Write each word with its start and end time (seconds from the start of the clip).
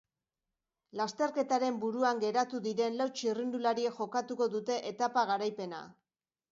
Lasterketaren 1.01 1.77
buruan 1.83 2.21
geratu 2.25 2.63
diren 2.69 2.99
lau 3.03 3.09
txirrindulariek 3.21 4.01
jokatu 4.03 4.43
dute 4.57 4.81
etapa 4.95 5.29
garaipena. 5.35 5.89